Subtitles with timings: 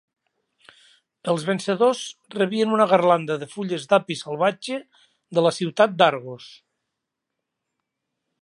[1.33, 2.01] Els vencedors
[2.37, 4.81] rebien una garlanda de fulles d'api salvatge
[5.39, 6.53] de la ciutat d'Argos.